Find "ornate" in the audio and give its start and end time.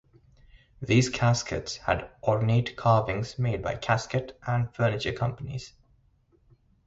2.23-2.75